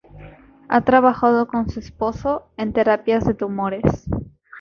[0.67, 4.07] Ha trabajado con su esposo en terapias de tumores.